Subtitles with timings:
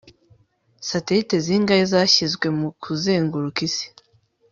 [0.89, 3.87] satelite zingahe zashyizwe mu kuzenguruka isi